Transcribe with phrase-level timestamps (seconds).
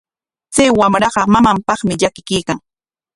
[0.53, 2.57] Chay wamraqa mamanpaqmi llakikuykan.